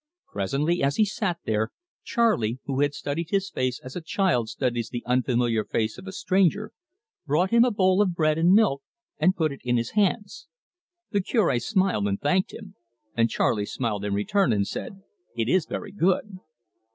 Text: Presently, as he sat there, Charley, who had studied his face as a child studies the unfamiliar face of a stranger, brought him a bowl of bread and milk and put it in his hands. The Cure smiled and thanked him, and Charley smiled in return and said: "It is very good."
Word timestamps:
Presently, 0.33 0.81
as 0.81 0.95
he 0.95 1.05
sat 1.05 1.37
there, 1.45 1.69
Charley, 2.03 2.57
who 2.65 2.79
had 2.79 2.95
studied 2.95 3.29
his 3.29 3.51
face 3.51 3.79
as 3.83 3.95
a 3.95 4.01
child 4.01 4.49
studies 4.49 4.89
the 4.89 5.03
unfamiliar 5.05 5.63
face 5.63 5.99
of 5.99 6.07
a 6.07 6.11
stranger, 6.11 6.71
brought 7.27 7.51
him 7.51 7.63
a 7.63 7.69
bowl 7.69 8.01
of 8.01 8.15
bread 8.15 8.39
and 8.39 8.51
milk 8.51 8.81
and 9.19 9.35
put 9.35 9.51
it 9.51 9.61
in 9.63 9.77
his 9.77 9.91
hands. 9.91 10.47
The 11.11 11.21
Cure 11.21 11.59
smiled 11.59 12.07
and 12.07 12.19
thanked 12.19 12.51
him, 12.51 12.73
and 13.15 13.29
Charley 13.29 13.67
smiled 13.67 14.03
in 14.03 14.15
return 14.15 14.51
and 14.51 14.65
said: 14.65 15.03
"It 15.35 15.47
is 15.47 15.65
very 15.67 15.91
good." 15.91 16.23